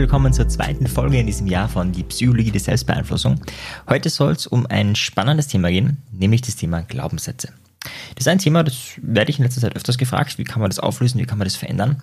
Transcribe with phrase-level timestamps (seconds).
[0.00, 3.38] willkommen zur zweiten Folge in diesem Jahr von Die Psychologie der Selbstbeeinflussung.
[3.86, 7.48] Heute soll es um ein spannendes Thema gehen, nämlich das Thema Glaubenssätze.
[8.14, 10.38] Das ist ein Thema, das werde ich in letzter Zeit öfters gefragt.
[10.38, 11.20] Wie kann man das auflösen?
[11.20, 12.02] Wie kann man das verändern?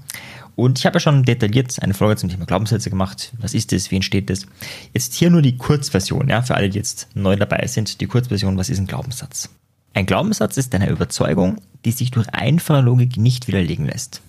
[0.56, 3.34] Und ich habe ja schon detailliert eine Folge zum Thema Glaubenssätze gemacht.
[3.40, 3.90] Was ist das?
[3.90, 4.46] Wie entsteht das?
[4.94, 8.00] Jetzt hier nur die Kurzversion, ja, für alle, die jetzt neu dabei sind.
[8.00, 9.50] Die Kurzversion, was ist ein Glaubenssatz?
[9.96, 14.22] Ein Glaubenssatz ist eine Überzeugung, die sich durch einfache Logik nicht widerlegen lässt.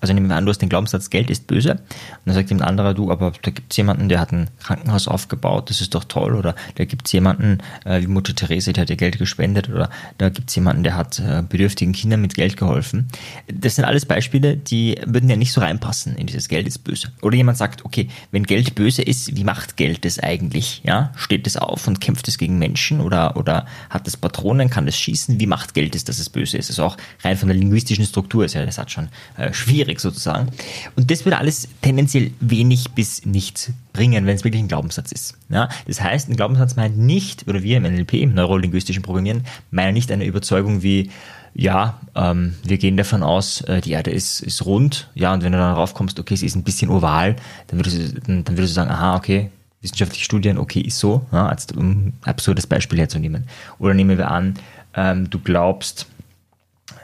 [0.00, 1.72] Also nehmen wir an, du hast den Glaubenssatz, Geld ist böse.
[1.72, 1.80] Und
[2.26, 5.70] dann sagt jemand anderer, du, aber da gibt es jemanden, der hat ein Krankenhaus aufgebaut,
[5.70, 6.34] das ist doch toll.
[6.34, 9.68] Oder da gibt es jemanden, äh, wie Mutter Therese, die hat ihr Geld gespendet.
[9.68, 13.08] Oder da gibt es jemanden, der hat äh, bedürftigen Kindern mit Geld geholfen.
[13.52, 17.12] Das sind alles Beispiele, die würden ja nicht so reinpassen in dieses Geld ist böse.
[17.22, 20.82] Oder jemand sagt, okay, wenn Geld böse ist, wie macht Geld das eigentlich?
[20.84, 23.00] Ja, steht es auf und kämpft es gegen Menschen?
[23.00, 25.40] Oder, oder hat es Patronen, kann es schießen?
[25.40, 26.70] Wie macht Geld es, dass es böse ist?
[26.70, 30.48] Also auch rein von der linguistischen Struktur ist ja das hat schon äh, schwierig sozusagen.
[30.96, 35.34] Und das würde alles tendenziell wenig bis nichts bringen, wenn es wirklich ein Glaubenssatz ist.
[35.48, 39.94] Ja, das heißt, ein Glaubenssatz meint nicht, oder wir im NLP, im neurolinguistischen Programmieren, meinen
[39.94, 41.10] nicht eine Überzeugung wie,
[41.54, 45.52] ja, ähm, wir gehen davon aus, äh, die Erde ist, ist rund, ja, und wenn
[45.52, 48.56] du dann darauf kommst, okay, sie ist ein bisschen oval, dann würdest du, dann, dann
[48.56, 49.50] würdest du sagen, aha, okay,
[49.82, 53.46] wissenschaftliche Studien, okay, ist so, ja, als um absurdes Beispiel herzunehmen.
[53.78, 54.54] Oder nehmen wir an,
[54.94, 56.06] ähm, du glaubst,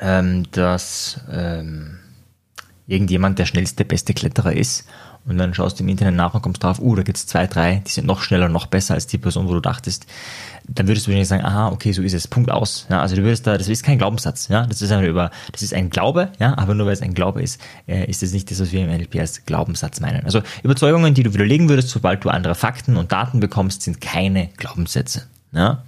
[0.01, 1.99] ähm, dass ähm,
[2.89, 4.89] irgendjemand der schnellste, beste Kletterer ist
[5.27, 7.47] und dann schaust du im Internet nach und kommst drauf, uh, da gibt es zwei,
[7.47, 10.07] drei, die sind noch schneller, noch besser als die Person, wo du dachtest,
[10.67, 12.87] dann würdest du wahrscheinlich sagen, aha, okay, so ist es, Punkt aus.
[12.89, 15.75] Ja, also du würdest da, das ist kein Glaubenssatz, ja, das ist über, das ist
[15.75, 18.59] ein Glaube, ja, aber nur weil es ein Glaube ist, äh, ist es nicht das,
[18.59, 20.25] was wir im NLP als Glaubenssatz meinen.
[20.25, 24.49] Also Überzeugungen, die du widerlegen würdest, sobald du andere Fakten und Daten bekommst, sind keine
[24.57, 25.25] Glaubenssätze.
[25.53, 25.83] Ja.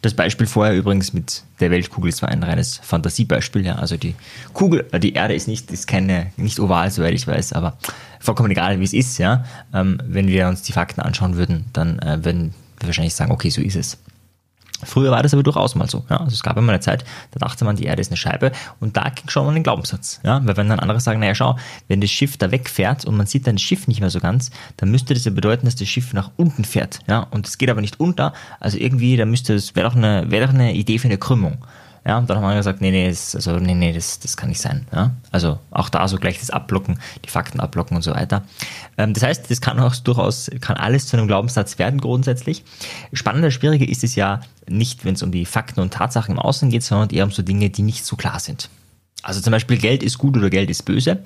[0.00, 3.76] Das Beispiel vorher übrigens mit der Weltkugel ist zwar ein reines Fantasiebeispiel, ja.
[3.76, 4.14] Also die
[4.52, 7.76] Kugel, äh, die Erde ist nicht, ist keine, nicht oval, soweit ich weiß, aber
[8.20, 9.44] vollkommen egal, wie es ist, ja.
[9.74, 13.50] Ähm, wenn wir uns die Fakten anschauen würden, dann äh, würden wir wahrscheinlich sagen, okay,
[13.50, 13.98] so ist es.
[14.84, 16.04] Früher war das aber durchaus mal so.
[16.08, 16.18] Ja?
[16.18, 18.96] Also es gab immer eine Zeit, da dachte man, die Erde ist eine Scheibe und
[18.96, 20.20] da ging schon mal ein Glaubenssatz.
[20.24, 20.40] Ja?
[20.44, 21.56] Weil wenn dann andere sagen, naja schau,
[21.88, 24.50] wenn das Schiff da wegfährt und man sieht dann das Schiff nicht mehr so ganz,
[24.76, 27.00] dann müsste das ja bedeuten, dass das Schiff nach unten fährt.
[27.08, 27.26] Ja?
[27.30, 28.32] Und es geht aber nicht unter.
[28.60, 31.58] Also irgendwie, da müsste es, wäre doch eine, wäre doch eine Idee für eine Krümmung.
[32.06, 34.48] Ja, und dann haben wir gesagt, nee, nee, das, also, nee, nee, das, das kann
[34.48, 34.86] nicht sein.
[34.92, 35.12] Ja?
[35.30, 38.42] Also auch da so gleich das Abblocken, die Fakten abblocken und so weiter.
[38.96, 42.64] Ähm, das heißt, das kann auch durchaus, kann alles zu einem Glaubenssatz werden grundsätzlich.
[43.12, 46.70] Spannender, schwieriger ist es ja nicht, wenn es um die Fakten und Tatsachen im Außen
[46.70, 48.70] geht, sondern eher um so Dinge, die nicht so klar sind.
[49.22, 51.22] Also zum Beispiel Geld ist gut oder Geld ist böse.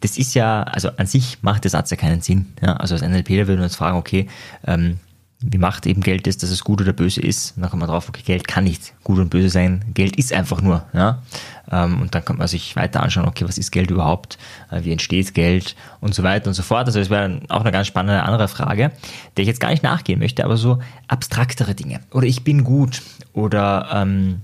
[0.00, 2.52] Das ist ja, also an sich macht der Satz ja keinen Sinn.
[2.60, 2.74] Ja?
[2.74, 4.28] Also als NLPler würden wir uns fragen, okay,
[4.66, 4.98] ähm,
[5.40, 7.56] wie macht eben Geld ist, dass es gut oder böse ist.
[7.56, 9.84] Und dann kommt man drauf, okay, Geld kann nicht gut und böse sein.
[9.92, 10.86] Geld ist einfach nur.
[10.94, 11.22] Ja?
[11.70, 14.38] Ähm, und dann kann man sich weiter anschauen, okay, was ist Geld überhaupt?
[14.70, 15.76] Äh, wie entsteht Geld?
[16.00, 16.86] Und so weiter und so fort.
[16.86, 18.92] Also das wäre auch eine ganz spannende andere Frage,
[19.36, 22.00] der ich jetzt gar nicht nachgehen möchte, aber so abstraktere Dinge.
[22.12, 23.02] Oder ich bin gut.
[23.34, 24.40] Oder ähm,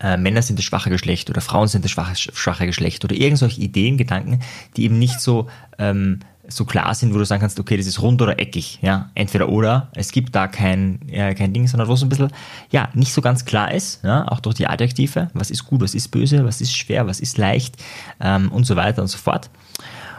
[0.00, 3.38] äh, Männer sind das schwache Geschlecht oder Frauen sind das schwache, schwache Geschlecht oder irgend
[3.38, 4.40] solche Ideen, Gedanken,
[4.76, 8.02] die eben nicht so ähm, so klar sind, wo du sagen kannst, okay, das ist
[8.02, 9.88] rund oder eckig, ja, entweder oder.
[9.94, 12.30] Es gibt da kein, äh, kein Ding, sondern wo es ein bisschen,
[12.70, 15.94] ja, nicht so ganz klar ist, ja, auch durch die Adjektive, was ist gut, was
[15.94, 17.76] ist böse, was ist schwer, was ist leicht
[18.20, 19.50] ähm, und so weiter und so fort.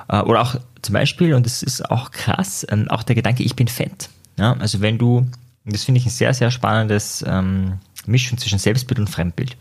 [0.07, 3.55] Äh, oder auch zum Beispiel, und das ist auch krass, ähm, auch der Gedanke, ich
[3.55, 4.09] bin fett.
[4.37, 5.27] Ja, also wenn du,
[5.65, 9.57] das finde ich ein sehr, sehr spannendes ähm, Mischung zwischen Selbstbild und Fremdbild.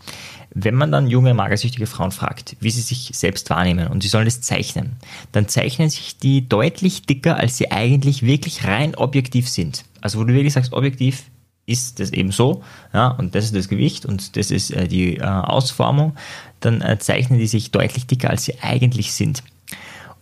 [0.53, 4.25] Wenn man dann junge, magersüchtige Frauen fragt, wie sie sich selbst wahrnehmen und sie sollen
[4.25, 4.97] das zeichnen,
[5.31, 9.85] dann zeichnen sich die deutlich dicker, als sie eigentlich wirklich rein objektiv sind.
[10.01, 11.23] Also wo du wirklich sagst, objektiv
[11.65, 12.63] ist das eben so,
[12.93, 16.15] ja, und das ist das Gewicht und das ist äh, die äh, Ausformung,
[16.59, 19.43] dann äh, zeichnen die sich deutlich dicker, als sie eigentlich sind.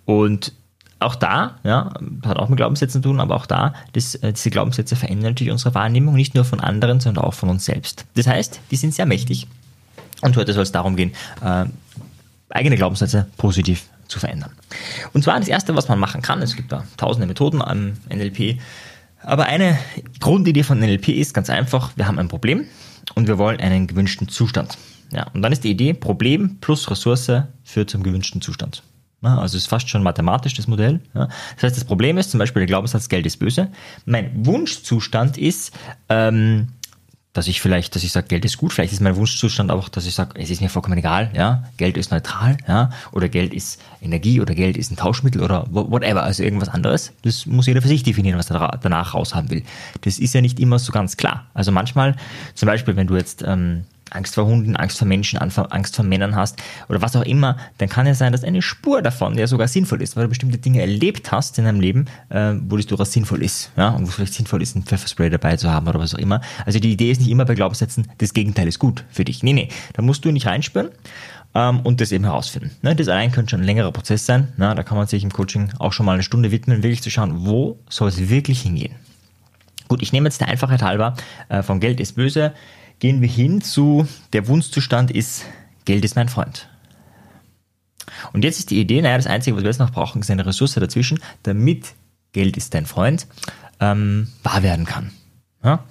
[0.05, 0.53] Und
[0.99, 1.93] auch da, ja,
[2.25, 5.51] hat auch mit Glaubenssätzen zu tun, aber auch da, das, äh, diese Glaubenssätze verändern natürlich
[5.51, 8.05] unsere Wahrnehmung, nicht nur von anderen, sondern auch von uns selbst.
[8.15, 9.47] Das heißt, die sind sehr mächtig.
[10.21, 11.65] Und heute soll es darum gehen, äh,
[12.49, 14.51] eigene Glaubenssätze positiv zu verändern.
[15.13, 18.59] Und zwar das Erste, was man machen kann, es gibt da tausende Methoden am NLP,
[19.21, 19.77] aber eine
[20.19, 22.65] Grundidee von NLP ist ganz einfach, wir haben ein Problem
[23.15, 24.77] und wir wollen einen gewünschten Zustand.
[25.11, 27.31] Ja, und dann ist die Idee, Problem plus Ressource
[27.63, 28.83] führt zum gewünschten Zustand.
[29.21, 31.01] Also ist fast schon mathematisch das Modell.
[31.13, 31.29] Das
[31.61, 33.69] heißt, das Problem ist zum Beispiel der Glaubenssatz, Geld ist böse.
[34.05, 35.71] Mein Wunschzustand ist,
[36.07, 36.67] ähm,
[37.33, 40.07] dass ich vielleicht, dass ich sage, Geld ist gut, vielleicht ist mein Wunschzustand auch, dass
[40.07, 43.79] ich sage, es ist mir vollkommen egal, ja, Geld ist neutral, ja, oder Geld ist
[44.01, 47.13] Energie oder Geld ist ein Tauschmittel oder whatever, also irgendwas anderes.
[47.21, 49.63] Das muss jeder für sich definieren, was er danach raushaben will.
[50.01, 51.45] Das ist ja nicht immer so ganz klar.
[51.53, 52.15] Also manchmal,
[52.55, 56.35] zum Beispiel, wenn du jetzt ähm, Angst vor Hunden, Angst vor Menschen, Angst vor Männern
[56.35, 59.67] hast oder was auch immer, dann kann ja sein, dass eine Spur davon ja sogar
[59.67, 63.11] sinnvoll ist, weil du bestimmte Dinge erlebt hast in deinem Leben, äh, wo das durchaus
[63.11, 63.71] sinnvoll ist.
[63.77, 66.19] Ja, und wo es vielleicht sinnvoll ist, ein Pfefferspray dabei zu haben oder was auch
[66.19, 66.41] immer.
[66.65, 69.43] Also die Idee ist nicht immer bei Glaubenssätzen, das Gegenteil ist gut für dich.
[69.43, 70.89] Nee, nee, da musst du nicht reinspüren
[71.55, 72.71] ähm, und das eben herausfinden.
[72.81, 74.49] Ne, das allein könnte schon ein längerer Prozess sein.
[74.57, 77.09] Na, da kann man sich im Coaching auch schon mal eine Stunde widmen, wirklich zu
[77.09, 78.95] schauen, wo soll es wirklich hingehen.
[79.87, 81.15] Gut, ich nehme jetzt der Einfachheit halber
[81.49, 82.53] äh, von Geld ist böse,
[82.99, 85.45] gehen wir hin zu der Wunschzustand ist
[85.85, 86.69] Geld ist mein Freund.
[88.33, 90.45] Und jetzt ist die Idee, naja, das Einzige, was wir jetzt noch brauchen, ist eine
[90.45, 91.93] Ressource dazwischen, damit
[92.31, 93.27] Geld ist dein Freund
[93.79, 95.11] ähm, wahr werden kann.
[95.63, 95.83] Ja?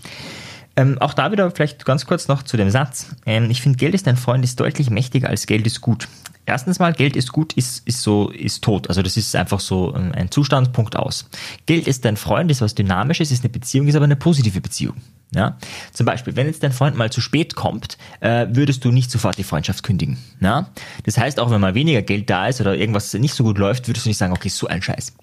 [0.76, 3.16] Ähm, auch da wieder vielleicht ganz kurz noch zu dem Satz.
[3.26, 6.08] Ähm, ich finde, Geld ist dein Freund ist deutlich mächtiger als Geld ist gut.
[6.46, 8.88] Erstens mal, Geld ist gut, ist, ist so, ist tot.
[8.88, 11.28] Also das ist einfach so ein Zustand, Punkt aus.
[11.66, 14.94] Geld ist dein Freund, ist was Dynamisches, ist eine Beziehung, ist aber eine positive Beziehung.
[15.34, 15.58] Ja?
[15.92, 19.36] Zum Beispiel, wenn jetzt dein Freund mal zu spät kommt, äh, würdest du nicht sofort
[19.36, 20.16] die Freundschaft kündigen.
[20.40, 20.70] Ja?
[21.04, 23.88] Das heißt, auch wenn mal weniger Geld da ist oder irgendwas nicht so gut läuft,
[23.88, 25.14] würdest du nicht sagen, okay, so ein Scheiß.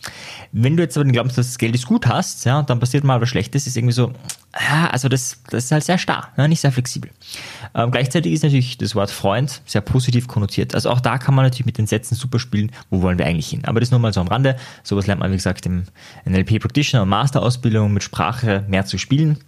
[0.52, 2.80] Wenn du jetzt aber den Glaubenssatz, dass das Geld ist gut hast, ja, und dann
[2.80, 4.14] passiert mal was Schlechtes, ist irgendwie so,
[4.70, 7.10] ja, also das, das ist halt sehr starr, ja, nicht sehr flexibel.
[7.74, 10.76] Ähm, gleichzeitig ist natürlich das Wort Freund sehr positiv konnotiert.
[10.76, 13.50] Also auch da kann man natürlich mit den Sätzen super spielen, wo wollen wir eigentlich
[13.50, 13.66] hin.
[13.66, 14.56] Aber das nur mal so am Rande.
[14.84, 15.86] Sowas lernt man, wie gesagt, im
[16.26, 19.40] NLP Practitioner und Masterausbildung mit Sprache mehr zu spielen.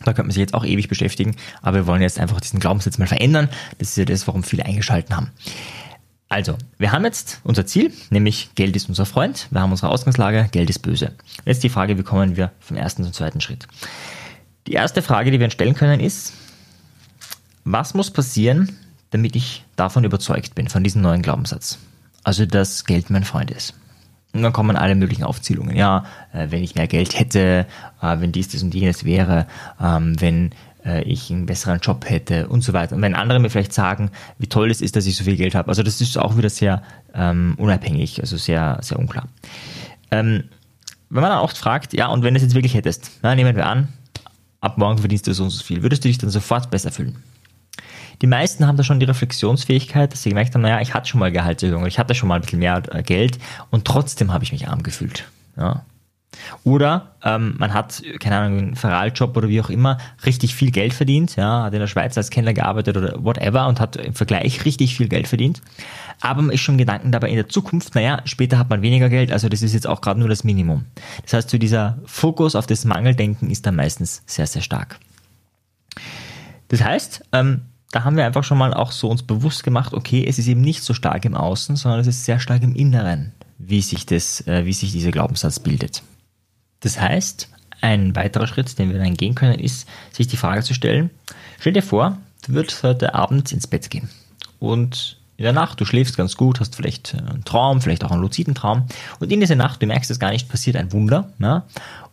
[0.00, 2.98] Da könnte man sich jetzt auch ewig beschäftigen, aber wir wollen jetzt einfach diesen Glaubenssatz
[2.98, 3.48] mal verändern.
[3.78, 5.30] Das ist ja das, warum viele eingeschalten haben.
[6.28, 9.48] Also, wir haben jetzt unser Ziel, nämlich Geld ist unser Freund.
[9.50, 11.12] Wir haben unsere Ausgangslage, Geld ist böse.
[11.44, 13.66] Jetzt die Frage, wie kommen wir vom ersten zum zweiten Schritt?
[14.68, 16.32] Die erste Frage, die wir uns stellen können, ist,
[17.64, 18.76] was muss passieren,
[19.10, 21.78] damit ich davon überzeugt bin, von diesem neuen Glaubenssatz?
[22.22, 23.74] Also, dass Geld mein Freund ist.
[24.32, 25.76] Und dann kommen alle möglichen Aufzählungen.
[25.76, 27.66] Ja, äh, wenn ich mehr Geld hätte,
[28.00, 29.46] äh, wenn dies, das und jenes wäre,
[29.80, 30.50] ähm, wenn
[30.84, 32.94] äh, ich einen besseren Job hätte und so weiter.
[32.94, 35.54] Und wenn andere mir vielleicht sagen, wie toll es ist, dass ich so viel Geld
[35.54, 35.68] habe.
[35.68, 36.82] Also das ist auch wieder sehr
[37.14, 39.26] ähm, unabhängig, also sehr, sehr unklar.
[40.10, 40.44] Ähm,
[41.08, 43.56] wenn man dann oft fragt, ja, und wenn du es jetzt wirklich hättest, na, nehmen
[43.56, 43.88] wir an,
[44.60, 47.16] ab morgen verdienst du so und so viel, würdest du dich dann sofort besser fühlen?
[48.22, 51.20] Die meisten haben da schon die Reflexionsfähigkeit, dass sie gemerkt haben, naja, ich hatte schon
[51.20, 53.38] mal Gehaltserhöhung, ich hatte schon mal ein bisschen mehr äh, Geld
[53.70, 55.24] und trotzdem habe ich mich arm gefühlt.
[55.56, 55.84] Ja.
[56.64, 60.94] Oder ähm, man hat, keine Ahnung, einen Feraljob oder wie auch immer, richtig viel Geld
[60.94, 64.64] verdient, ja, hat in der Schweiz als Kellner gearbeitet oder whatever und hat im Vergleich
[64.64, 65.60] richtig viel Geld verdient.
[66.20, 69.32] Aber man ist schon Gedanken dabei in der Zukunft, naja, später hat man weniger Geld,
[69.32, 70.84] also das ist jetzt auch gerade nur das Minimum.
[71.22, 74.98] Das heißt, so dieser Fokus auf das Mangeldenken ist da meistens sehr, sehr stark.
[76.70, 80.24] Das heißt, ähm, da haben wir einfach schon mal auch so uns bewusst gemacht, okay,
[80.26, 83.32] es ist eben nicht so stark im Außen, sondern es ist sehr stark im Inneren,
[83.58, 86.02] wie sich das, äh, wie sich dieser Glaubenssatz bildet.
[86.78, 87.48] Das heißt,
[87.80, 91.10] ein weiterer Schritt, den wir dann gehen können, ist, sich die Frage zu stellen,
[91.58, 94.08] stell dir vor, du würdest heute Abend ins Bett gehen
[94.60, 98.20] und in der Nacht, du schläfst ganz gut, hast vielleicht einen Traum, vielleicht auch einen
[98.20, 98.86] luziden Traum
[99.18, 101.64] und in dieser Nacht, du merkst es gar nicht, passiert ein Wunder ja,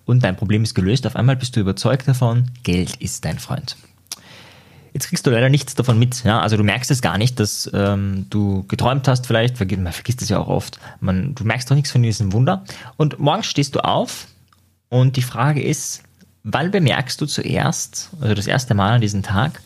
[0.06, 3.75] und dein Problem ist gelöst, auf einmal bist du überzeugt davon, Geld ist dein Freund.
[5.07, 6.25] Kriegst du leider nichts davon mit.
[6.25, 6.42] Ja?
[6.42, 10.27] Also du merkst es gar nicht, dass ähm, du geträumt hast vielleicht, man vergisst es
[10.27, 10.80] ja auch oft.
[10.99, 12.66] Man, du merkst doch nichts von diesem Wunder.
[12.97, 14.28] Und morgens stehst du auf
[14.90, 16.04] und die Frage ist,
[16.44, 19.61] wann bemerkst du zuerst, also das erste Mal an diesem Tag,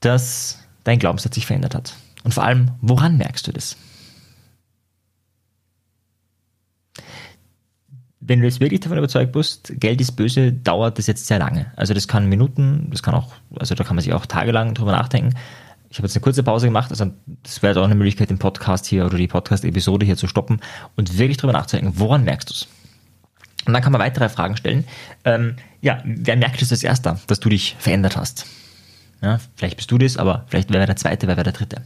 [0.00, 1.94] dass dein Glaubenssatz sich verändert hat?
[2.24, 3.76] Und vor allem, woran merkst du das?
[8.28, 11.72] Wenn du jetzt wirklich davon überzeugt bist, Geld ist böse, dauert das jetzt sehr lange.
[11.76, 14.92] Also das kann Minuten, das kann auch, also da kann man sich auch tagelang drüber
[14.92, 15.34] nachdenken.
[15.90, 17.10] Ich habe jetzt eine kurze Pause gemacht, also
[17.42, 20.60] das wäre auch eine Möglichkeit, den Podcast hier oder die Podcast-Episode hier zu stoppen
[20.96, 22.68] und wirklich drüber nachzudenken, woran merkst du es?
[23.64, 24.84] Und dann kann man weitere Fragen stellen.
[25.24, 28.44] Ähm, ja, wer merkt es als erster, dass du dich verändert hast?
[29.22, 31.82] Ja, vielleicht bist du das, aber vielleicht wer wäre der zweite, wer wäre der dritte?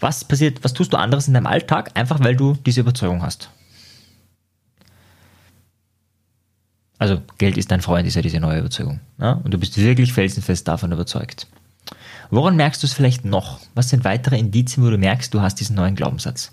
[0.00, 3.50] Was passiert, was tust du anderes in deinem Alltag, einfach weil du diese Überzeugung hast?
[6.98, 9.00] Also Geld ist dein Freund, ist ja diese neue Überzeugung.
[9.18, 9.32] Ja?
[9.32, 11.46] Und du bist wirklich felsenfest davon überzeugt.
[12.30, 13.60] Woran merkst du es vielleicht noch?
[13.74, 16.52] Was sind weitere Indizien, wo du merkst, du hast diesen neuen Glaubenssatz?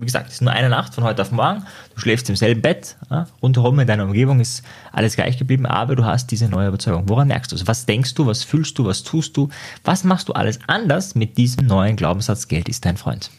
[0.00, 1.64] Wie gesagt, es ist nur eine Nacht von heute auf morgen.
[1.94, 2.96] Du schläfst im selben Bett.
[3.10, 3.26] Ja?
[3.42, 7.08] Rundherum in deiner Umgebung ist alles gleich geblieben, aber du hast diese neue Überzeugung.
[7.08, 7.66] Woran merkst du es?
[7.66, 8.26] Was denkst du?
[8.26, 8.84] Was fühlst du?
[8.84, 9.48] Was tust du?
[9.84, 12.46] Was machst du alles anders mit diesem neuen Glaubenssatz?
[12.46, 13.30] Geld ist dein Freund.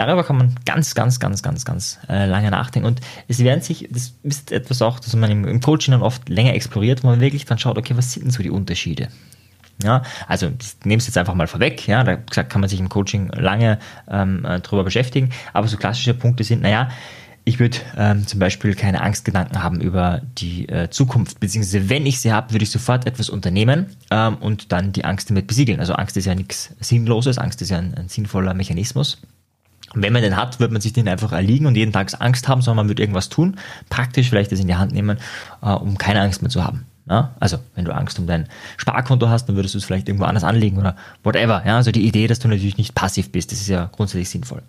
[0.00, 2.86] Darüber kann man ganz, ganz, ganz, ganz, ganz äh, lange nachdenken.
[2.88, 6.26] Und es werden sich, das ist etwas auch, das man im, im Coaching dann oft
[6.30, 9.08] länger exploriert, wo man wirklich dann schaut, okay, was sind denn so die Unterschiede?
[9.84, 10.48] Ja, also
[10.84, 13.78] nehme es jetzt einfach mal vorweg, ja, da kann man sich im Coaching lange
[14.08, 16.88] ähm, äh, drüber beschäftigen, aber so klassische Punkte sind, naja,
[17.44, 22.20] Ich würde ähm, zum Beispiel keine Angstgedanken haben über die äh, Zukunft, beziehungsweise wenn ich
[22.20, 25.80] sie habe, würde ich sofort etwas unternehmen ähm, und dann die Angst damit besiegeln.
[25.80, 29.22] Also Angst ist ja nichts Sinnloses, Angst ist ja ein, ein sinnvoller Mechanismus.
[29.94, 32.48] Und wenn man den hat, wird man sich den einfach erliegen und jeden Tag Angst
[32.48, 33.56] haben, sondern man wird irgendwas tun,
[33.88, 35.18] praktisch vielleicht das in die Hand nehmen,
[35.62, 36.86] äh, um keine Angst mehr zu haben.
[37.08, 37.34] Ja?
[37.40, 40.44] Also, wenn du Angst um dein Sparkonto hast, dann würdest du es vielleicht irgendwo anders
[40.44, 41.62] anlegen oder whatever.
[41.66, 41.76] Ja?
[41.76, 44.62] Also die Idee, dass du natürlich nicht passiv bist, das ist ja grundsätzlich sinnvoll.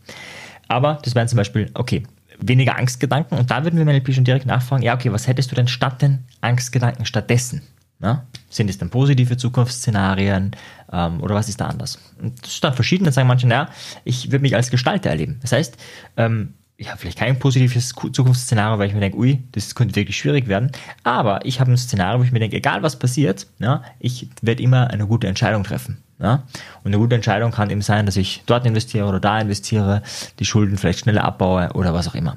[0.67, 2.03] Aber das wären zum Beispiel, okay,
[2.39, 5.55] weniger Angstgedanken und da würden wir NLP schon direkt nachfragen, ja, okay, was hättest du
[5.55, 7.61] denn statt den Angstgedanken stattdessen?
[8.01, 8.25] Ja?
[8.49, 10.51] Sind es dann positive Zukunftsszenarien
[10.91, 11.99] ähm, oder was ist da anders?
[12.21, 13.69] Und das ist dann verschieden, dann sagen manche, naja,
[14.03, 15.39] ich würde mich als Gestalter erleben.
[15.41, 15.77] Das heißt,
[16.17, 20.17] ähm, ich habe vielleicht kein positives Zukunftsszenario, weil ich mir denke, ui, das könnte wirklich
[20.17, 20.71] schwierig werden.
[21.03, 24.63] Aber ich habe ein Szenario, wo ich mir denke, egal was passiert, ja, ich werde
[24.63, 26.01] immer eine gute Entscheidung treffen.
[26.19, 26.43] Ja?
[26.83, 30.01] Und eine gute Entscheidung kann eben sein, dass ich dort investiere oder da investiere,
[30.39, 32.35] die Schulden vielleicht schneller abbaue oder was auch immer.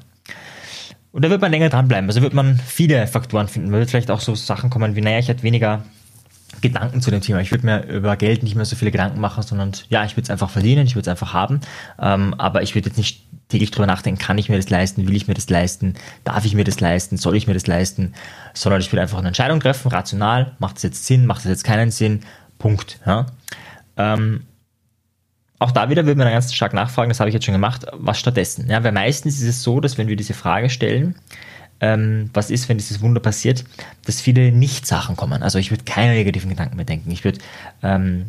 [1.15, 2.09] Und da wird man länger dranbleiben.
[2.09, 3.69] Also wird man viele Faktoren finden.
[3.69, 5.85] Man wird vielleicht auch so Sachen kommen wie, naja, ich hätte weniger
[6.59, 7.39] Gedanken zu dem Thema.
[7.39, 10.23] Ich würde mir über Geld nicht mehr so viele Gedanken machen, sondern ja, ich würde
[10.23, 11.61] es einfach verdienen, ich würde es einfach haben.
[12.01, 15.15] Ähm, aber ich würde jetzt nicht täglich drüber nachdenken, kann ich mir das leisten, will
[15.15, 15.93] ich mir das leisten,
[16.25, 18.13] darf ich mir das leisten, soll ich mir das leisten,
[18.53, 21.63] sondern ich würde einfach eine Entscheidung treffen, rational, macht es jetzt Sinn, macht es jetzt
[21.63, 22.23] keinen Sinn,
[22.59, 22.99] Punkt.
[23.05, 23.27] Ja.
[23.95, 24.41] Ähm,
[25.59, 28.19] auch da wieder würde man ganz stark nachfragen, das habe ich jetzt schon gemacht, was
[28.19, 28.69] stattdessen?
[28.69, 31.15] Ja, weil meistens ist es so, dass wenn wir diese Frage stellen,
[31.79, 33.63] ähm, was ist, wenn dieses Wunder passiert,
[34.05, 35.43] dass viele Nicht-Sachen kommen.
[35.43, 37.11] Also ich würde keine negativen Gedanken mehr denken.
[37.11, 37.39] Ich würde
[37.83, 38.25] ähm,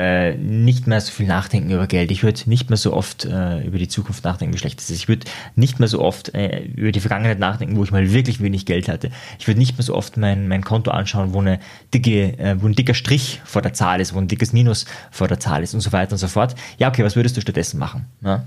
[0.00, 2.10] äh, nicht mehr so viel nachdenken über Geld.
[2.10, 4.96] Ich würde nicht mehr so oft äh, über die Zukunft nachdenken, wie schlecht es ist.
[4.96, 5.26] Ich würde
[5.56, 8.88] nicht mehr so oft äh, über die Vergangenheit nachdenken, wo ich mal wirklich wenig Geld
[8.88, 9.10] hatte.
[9.38, 11.60] Ich würde nicht mehr so oft mein, mein Konto anschauen, wo, eine
[11.92, 15.28] dicke, äh, wo ein dicker Strich vor der Zahl ist, wo ein dickes Minus vor
[15.28, 16.54] der Zahl ist und so weiter und so fort.
[16.78, 18.06] Ja, okay, was würdest du stattdessen machen?
[18.22, 18.46] Ja?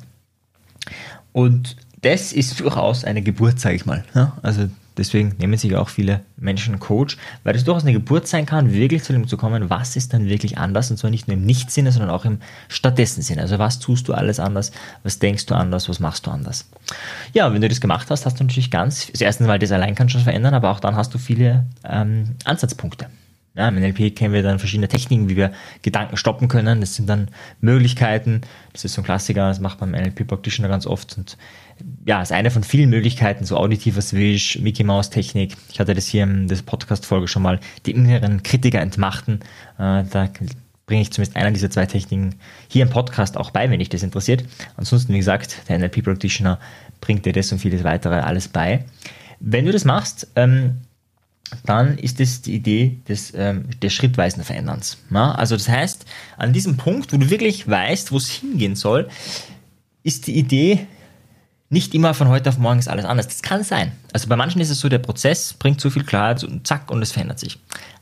[1.33, 4.03] Und das ist durchaus eine Geburt, sage ich mal.
[4.15, 4.37] Ja?
[4.41, 8.71] Also Deswegen nehmen sich auch viele Menschen Coach, weil das durchaus eine Geburt sein kann,
[8.73, 11.45] wirklich zu dem zu kommen, was ist dann wirklich anders und zwar nicht nur im
[11.45, 13.41] Nichtsinne, sondern auch im Stattdessen-Sinne.
[13.41, 14.71] Also was tust du alles anders,
[15.03, 16.69] was denkst du anders, was machst du anders.
[17.33, 19.95] Ja, wenn du das gemacht hast, hast du natürlich ganz, das erste Mal das allein
[19.95, 23.07] kann schon verändern, aber auch dann hast du viele ähm, Ansatzpunkte.
[23.55, 25.51] Ja, Im NLP kennen wir dann verschiedene Techniken, wie wir
[25.83, 26.81] Gedanken stoppen können.
[26.81, 27.27] Das sind dann
[27.61, 28.41] Möglichkeiten.
[28.71, 31.15] Das ist so ein Klassiker, das macht man im NLP Practitioner ganz oft.
[31.19, 31.37] Und
[32.03, 35.55] ja, ist eine von vielen Möglichkeiten, so auditiver Switch, Mickey Mouse Technik.
[35.71, 39.41] Ich hatte das hier in der Podcast-Folge schon mal, die inneren Kritiker entmachten.
[39.77, 40.29] Äh, da
[40.87, 42.33] bringe ich zumindest einer dieser zwei Techniken
[42.67, 44.43] hier im Podcast auch bei, wenn dich das interessiert.
[44.77, 46.59] Ansonsten, wie gesagt, der NLP Practitioner
[47.01, 48.83] bringt dir das und vieles weitere alles bei.
[49.39, 50.81] Wenn du das machst, ähm,
[51.65, 54.97] dann ist es die Idee des, ähm, des schrittweisen Veränderns.
[55.11, 55.33] Ja?
[55.33, 56.05] Also das heißt,
[56.37, 59.09] an diesem Punkt, wo du wirklich weißt, wo es hingehen soll,
[60.03, 60.87] ist die Idee,
[61.69, 63.27] nicht immer von heute auf morgen ist alles anders.
[63.27, 63.91] Das kann sein.
[64.13, 67.01] Also bei manchen ist es so, der Prozess bringt so viel Klarheit und zack und
[67.01, 67.57] es verändert sich.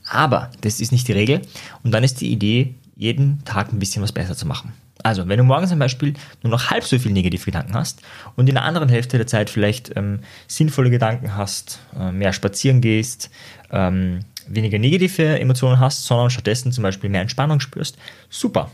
[0.10, 1.42] Aber das ist nicht die Regel.
[1.84, 4.74] Und dann ist die Idee, jeden Tag ein bisschen was besser zu machen.
[5.04, 8.04] Also, wenn du morgen zum Beispiel nur noch halb so viel negative Gedanken hast
[8.36, 12.80] und in der anderen Hälfte der Zeit vielleicht ähm, sinnvolle Gedanken hast, äh, mehr spazieren
[12.80, 13.32] gehst,
[13.72, 17.98] ähm, weniger negative Emotionen hast, sondern stattdessen zum Beispiel mehr Entspannung spürst,
[18.30, 18.70] super.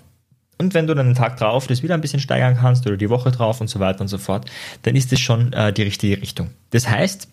[0.57, 3.10] Und wenn du dann den Tag drauf das wieder ein bisschen steigern kannst oder die
[3.10, 4.50] Woche drauf und so weiter und so fort,
[4.81, 6.50] dann ist es schon äh, die richtige Richtung.
[6.72, 7.29] Das heißt,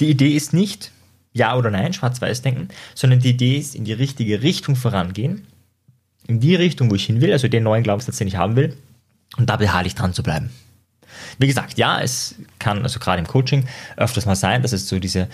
[0.00, 0.90] die Idee ist nicht
[1.32, 5.46] ja oder nein, schwarz-weiß denken, sondern die Idee ist in die richtige Richtung vorangehen,
[6.26, 8.76] in die Richtung, wo ich hin will, also den neuen Glaubenssatz, den ich haben will,
[9.36, 10.50] und da beharrlich dran zu bleiben.
[11.38, 14.98] Wie gesagt, ja, es kann also gerade im Coaching öfters mal sein, dass es so
[14.98, 15.28] diese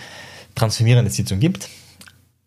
[0.55, 1.69] transformierende Sitzung gibt.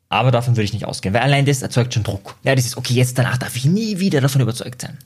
[0.09, 2.37] Aber davon würde ich nicht ausgehen, weil allein das erzeugt schon Druck.
[2.43, 4.99] Ja, das ist, okay, jetzt danach darf ich nie wieder davon überzeugt sein.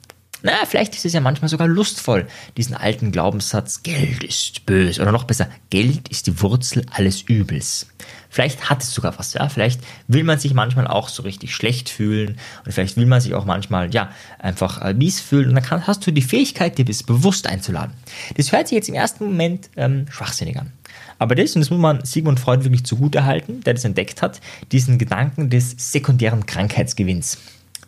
[0.43, 2.27] Na, vielleicht ist es ja manchmal sogar lustvoll,
[2.57, 5.01] diesen alten Glaubenssatz, Geld ist böse.
[5.01, 7.87] Oder noch besser, Geld ist die Wurzel alles Übels.
[8.29, 9.49] Vielleicht hat es sogar was, ja.
[9.49, 13.33] Vielleicht will man sich manchmal auch so richtig schlecht fühlen und vielleicht will man sich
[13.33, 16.85] auch manchmal, ja, einfach äh, mies fühlen und dann kann, hast du die Fähigkeit, dir
[16.85, 17.93] das bewusst einzuladen.
[18.35, 20.71] Das hört sich jetzt im ersten Moment ähm, schwachsinnig an.
[21.19, 24.39] Aber das, und das muss man Sigmund Freud wirklich zugute halten, der das entdeckt hat,
[24.71, 27.39] diesen Gedanken des sekundären Krankheitsgewinns.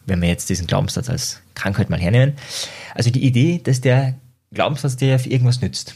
[0.09, 2.33] Wenn wir jetzt diesen Glaubenssatz als Krankheit mal hernehmen.
[2.95, 4.15] Also die Idee, dass der
[4.51, 5.95] Glaubenssatz dir für irgendwas nützt.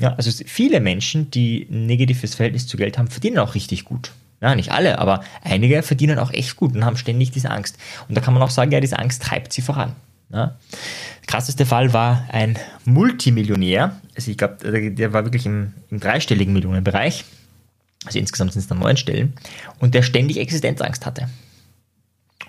[0.00, 4.12] Ja, also viele Menschen, die ein negatives Verhältnis zu Geld haben, verdienen auch richtig gut.
[4.42, 7.78] Ja, nicht alle, aber einige verdienen auch echt gut und haben ständig diese Angst.
[8.06, 9.96] Und da kann man auch sagen, ja, diese Angst treibt sie voran.
[10.30, 10.58] Ja.
[11.20, 16.52] Der krasseste Fall war ein Multimillionär, also ich glaube, der war wirklich im, im dreistelligen
[16.52, 17.24] Millionenbereich,
[18.04, 19.34] also insgesamt sind es dann neun Stellen,
[19.78, 21.28] und der ständig Existenzangst hatte.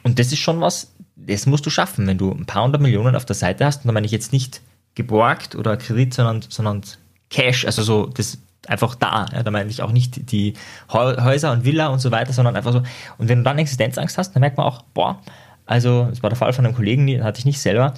[0.07, 3.17] Und das ist schon was, das musst du schaffen, wenn du ein paar hundert Millionen
[3.17, 4.61] auf der Seite hast, und da meine ich jetzt nicht
[4.95, 6.81] geborgt oder Kredit, sondern, sondern
[7.29, 8.37] Cash, also so das
[8.67, 9.25] einfach da.
[9.33, 10.53] Ja, da meine ich auch nicht die
[10.89, 12.83] Häuser und Villa und so weiter, sondern einfach so.
[13.17, 15.21] Und wenn du dann Existenzangst hast, dann merkt man auch, boah,
[15.65, 17.93] also das war der Fall von einem Kollegen, den hatte ich nicht selber,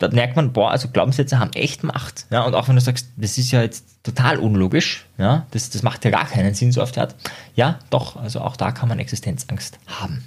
[0.00, 2.26] da merkt man, boah, also Glaubenssätze haben echt Macht.
[2.30, 5.84] Ja, und auch wenn du sagst, das ist ja jetzt total unlogisch, ja, das, das
[5.84, 6.98] macht ja gar keinen Sinn so oft.
[7.54, 10.24] Ja, doch, also auch da kann man Existenzangst haben.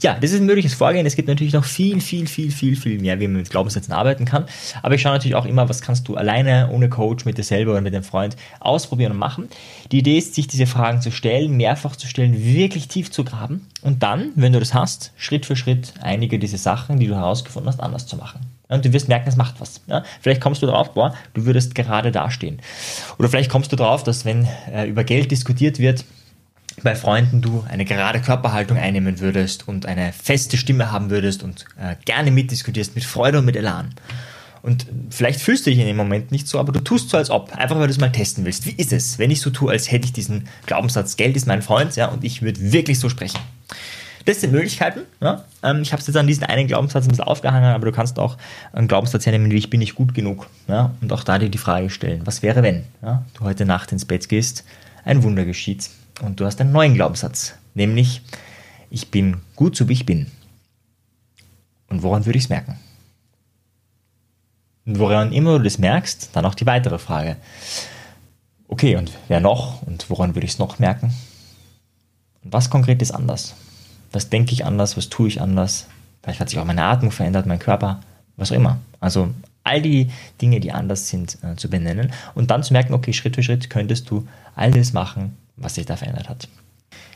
[0.00, 1.06] Ja, das ist ein mögliches Vorgehen.
[1.06, 4.24] Es gibt natürlich noch viel, viel, viel, viel, viel mehr, wie man mit Glaubenssätzen arbeiten
[4.24, 4.44] kann.
[4.82, 7.72] Aber ich schaue natürlich auch immer, was kannst du alleine, ohne Coach, mit dir selber
[7.72, 9.48] oder mit dem Freund ausprobieren und machen.
[9.90, 13.66] Die Idee ist, sich diese Fragen zu stellen, mehrfach zu stellen, wirklich tief zu graben
[13.82, 17.68] und dann, wenn du das hast, Schritt für Schritt einige dieser Sachen, die du herausgefunden
[17.68, 18.40] hast, anders zu machen.
[18.68, 19.80] Und du wirst merken, es macht was.
[19.86, 20.04] Ja?
[20.20, 22.60] Vielleicht kommst du drauf, boah, du würdest gerade dastehen.
[23.18, 26.04] Oder vielleicht kommst du drauf, dass wenn äh, über Geld diskutiert wird,
[26.82, 31.64] bei Freunden du eine gerade Körperhaltung einnehmen würdest und eine feste Stimme haben würdest und
[31.80, 33.94] äh, gerne mitdiskutierst mit Freude und mit Elan.
[34.62, 37.30] Und vielleicht fühlst du dich in dem Moment nicht so, aber du tust so, als
[37.30, 38.66] ob, einfach weil du es mal testen willst.
[38.66, 41.62] Wie ist es, wenn ich so tue, als hätte ich diesen Glaubenssatz, Geld ist mein
[41.62, 43.38] Freund, ja, und ich würde wirklich so sprechen.
[44.24, 45.00] Das sind Möglichkeiten.
[45.22, 45.44] Ja.
[45.62, 48.18] Ähm, ich habe es jetzt an diesen einen Glaubenssatz ein bisschen aufgehangen, aber du kannst
[48.18, 48.36] auch
[48.72, 50.48] einen Glaubenssatz hernehmen, wie ich bin nicht gut genug.
[50.66, 53.92] Ja, und auch da dir die Frage stellen, was wäre, wenn ja, du heute Nacht
[53.92, 54.64] ins Bett gehst,
[55.04, 55.88] ein Wunder geschieht
[56.20, 58.22] und du hast einen neuen Glaubenssatz, nämlich
[58.90, 60.26] ich bin gut so wie ich bin.
[61.88, 62.78] Und woran würde ich es merken?
[64.86, 67.36] Und woran immer du das merkst, dann auch die weitere Frage.
[68.68, 69.82] Okay, und wer noch?
[69.82, 71.14] Und woran würde ich es noch merken?
[72.42, 73.54] Und was konkret ist anders?
[74.12, 74.96] Was denke ich anders?
[74.96, 75.86] Was tue ich anders?
[76.22, 78.00] Vielleicht hat sich auch meine Atmung verändert, mein Körper,
[78.36, 78.78] was auch immer.
[79.00, 79.30] Also
[79.64, 80.10] all die
[80.40, 83.70] Dinge, die anders sind, äh, zu benennen und dann zu merken, okay, Schritt für Schritt
[83.70, 86.48] könntest du all das machen, was sich da verändert hat.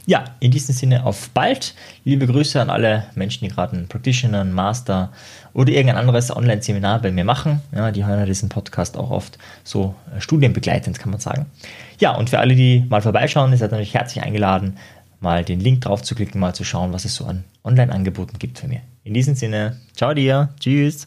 [0.05, 1.75] Ja, in diesem Sinne auf bald.
[2.05, 5.13] Liebe Grüße an alle Menschen, die gerade einen Practitioner, einen Master
[5.53, 7.61] oder irgendein anderes Online-Seminar bei mir machen.
[7.73, 11.47] Ja, die hören ja diesen Podcast auch oft so äh, studienbegleitend, kann man sagen.
[12.01, 14.77] Ja, und für alle, die mal vorbeischauen, ist natürlich herzlich eingeladen,
[15.21, 18.59] mal den Link drauf zu klicken, mal zu schauen, was es so an Online-Angeboten gibt
[18.59, 18.81] für mir.
[19.05, 21.07] In diesem Sinne, ciao dir, tschüss.